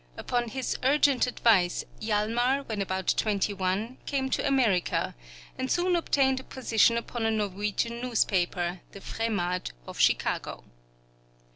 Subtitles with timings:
[0.17, 5.13] Upon his urgent advice, Hjalmar when about twenty one came to America,
[5.59, 10.63] and soon obtained a position upon a Norwegian newspaper, the Fremad of Chicago.